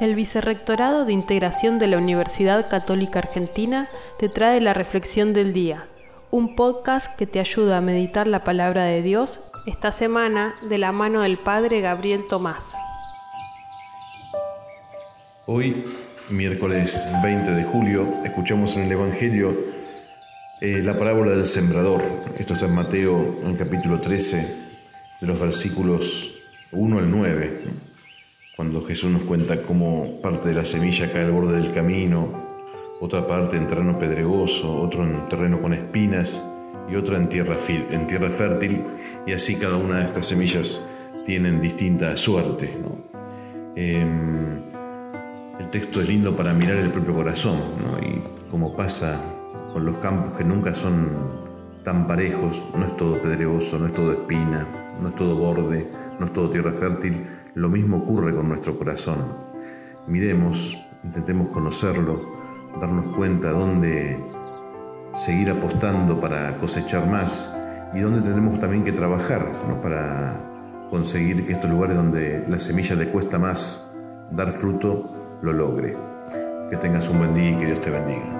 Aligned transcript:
El 0.00 0.14
Vicerrectorado 0.14 1.04
de 1.04 1.12
Integración 1.12 1.78
de 1.78 1.86
la 1.86 1.98
Universidad 1.98 2.70
Católica 2.70 3.18
Argentina 3.18 3.86
te 4.18 4.30
trae 4.30 4.58
la 4.62 4.72
Reflexión 4.72 5.34
del 5.34 5.52
Día, 5.52 5.88
un 6.30 6.56
podcast 6.56 7.14
que 7.16 7.26
te 7.26 7.38
ayuda 7.38 7.76
a 7.76 7.80
meditar 7.82 8.26
la 8.26 8.42
palabra 8.42 8.84
de 8.84 9.02
Dios 9.02 9.40
esta 9.66 9.92
semana 9.92 10.54
de 10.70 10.78
la 10.78 10.90
mano 10.90 11.20
del 11.20 11.36
Padre 11.36 11.82
Gabriel 11.82 12.24
Tomás. 12.26 12.72
Hoy, 15.44 15.84
miércoles 16.30 17.06
20 17.22 17.50
de 17.50 17.64
julio, 17.64 18.08
escuchamos 18.24 18.76
en 18.76 18.84
el 18.84 18.92
Evangelio 18.92 19.54
eh, 20.62 20.80
la 20.82 20.98
parábola 20.98 21.32
del 21.32 21.44
sembrador. 21.44 22.00
Esto 22.38 22.54
está 22.54 22.64
en 22.64 22.74
Mateo, 22.74 23.36
en 23.42 23.50
el 23.50 23.58
capítulo 23.58 24.00
13, 24.00 24.56
de 25.20 25.26
los 25.26 25.38
versículos 25.38 26.30
1 26.72 26.98
al 26.98 27.10
9, 27.10 27.60
cuando 28.60 28.84
Jesús 28.84 29.10
nos 29.10 29.22
cuenta 29.22 29.62
cómo 29.62 30.20
parte 30.20 30.50
de 30.50 30.54
la 30.54 30.66
semilla 30.66 31.10
cae 31.10 31.24
al 31.24 31.32
borde 31.32 31.56
del 31.56 31.72
camino, 31.72 32.28
otra 33.00 33.26
parte 33.26 33.56
en 33.56 33.66
terreno 33.66 33.98
pedregoso, 33.98 34.82
otro 34.82 35.02
en 35.02 35.26
terreno 35.30 35.62
con 35.62 35.72
espinas 35.72 36.46
y 36.86 36.94
otra 36.94 37.16
en 37.16 37.30
tierra, 37.30 37.56
fértil, 37.56 38.82
y 39.26 39.32
así 39.32 39.56
cada 39.56 39.78
una 39.78 40.00
de 40.00 40.04
estas 40.04 40.26
semillas 40.26 40.90
tienen 41.24 41.62
distinta 41.62 42.14
suerte. 42.18 42.70
Em, 43.76 44.58
el 45.58 45.70
texto 45.70 46.02
es 46.02 46.08
lindo 46.10 46.36
para 46.36 46.52
mirar 46.52 46.76
el 46.76 46.90
propio 46.90 47.14
corazón, 47.14 47.56
y 48.02 48.50
como 48.50 48.76
pasa 48.76 49.18
con 49.72 49.86
los 49.86 49.96
campos 49.96 50.34
que 50.34 50.44
nunca 50.44 50.74
son 50.74 51.08
tan 51.82 52.06
parejos, 52.06 52.62
no 52.76 52.84
es 52.84 52.94
todo 52.98 53.22
pedregoso, 53.22 53.78
no 53.78 53.86
es 53.86 53.94
todo 53.94 54.12
espina, 54.12 54.66
no 55.00 55.08
es 55.08 55.14
todo 55.14 55.34
borde, 55.34 55.88
no 56.18 56.26
es 56.26 56.32
todo 56.34 56.50
tierra 56.50 56.72
fértil, 56.72 57.24
lo 57.54 57.68
mismo 57.68 57.98
ocurre 57.98 58.34
con 58.34 58.48
nuestro 58.48 58.78
corazón. 58.78 59.18
Miremos, 60.06 60.78
intentemos 61.04 61.48
conocerlo, 61.48 62.20
darnos 62.80 63.08
cuenta 63.16 63.50
dónde 63.50 64.18
seguir 65.14 65.50
apostando 65.50 66.20
para 66.20 66.56
cosechar 66.58 67.08
más 67.08 67.52
y 67.94 68.00
dónde 68.00 68.20
tenemos 68.20 68.60
también 68.60 68.84
que 68.84 68.92
trabajar 68.92 69.44
para 69.82 70.40
conseguir 70.90 71.44
que 71.44 71.52
estos 71.52 71.70
lugares 71.70 71.96
donde 71.96 72.44
la 72.48 72.58
semilla 72.58 72.94
le 72.94 73.08
cuesta 73.08 73.38
más 73.38 73.92
dar 74.30 74.52
fruto, 74.52 75.38
lo 75.42 75.52
logre. 75.52 75.96
Que 76.70 76.76
tengas 76.76 77.08
un 77.08 77.18
buen 77.18 77.34
día 77.34 77.50
y 77.50 77.58
que 77.58 77.66
Dios 77.66 77.80
te 77.80 77.90
bendiga. 77.90 78.39